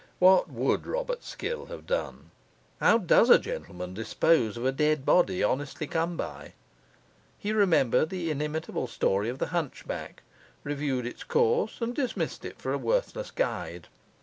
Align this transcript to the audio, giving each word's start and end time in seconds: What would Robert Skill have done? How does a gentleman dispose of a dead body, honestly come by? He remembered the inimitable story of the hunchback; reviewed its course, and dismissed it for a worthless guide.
What 0.17 0.49
would 0.49 0.87
Robert 0.87 1.21
Skill 1.23 1.67
have 1.67 1.85
done? 1.85 2.31
How 2.79 2.97
does 2.97 3.29
a 3.29 3.37
gentleman 3.37 3.93
dispose 3.93 4.57
of 4.57 4.65
a 4.65 4.71
dead 4.71 5.05
body, 5.05 5.43
honestly 5.43 5.85
come 5.85 6.17
by? 6.17 6.53
He 7.37 7.53
remembered 7.53 8.09
the 8.09 8.31
inimitable 8.31 8.87
story 8.87 9.29
of 9.29 9.37
the 9.37 9.49
hunchback; 9.53 10.23
reviewed 10.63 11.05
its 11.05 11.23
course, 11.23 11.81
and 11.81 11.93
dismissed 11.93 12.45
it 12.45 12.57
for 12.59 12.73
a 12.73 12.79
worthless 12.79 13.29
guide. 13.29 13.89